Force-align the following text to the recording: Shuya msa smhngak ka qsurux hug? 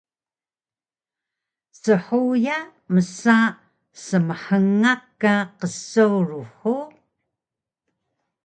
Shuya 1.81 2.57
msa 2.93 3.37
smhngak 4.03 5.01
ka 5.21 5.33
qsurux 5.59 6.47
hug? 6.61 6.91